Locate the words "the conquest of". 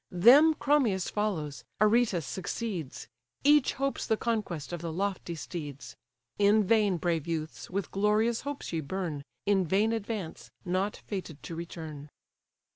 4.07-4.81